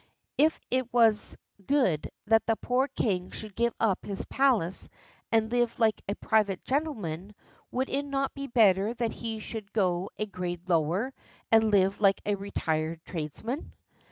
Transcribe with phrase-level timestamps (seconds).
[0.35, 4.89] If it was good that the poor king should give up his palace
[5.31, 7.35] and live like a private gentleman,
[7.69, 11.13] would it not be better that he should go a grade lower,
[11.51, 13.73] and live like a retired tradesman?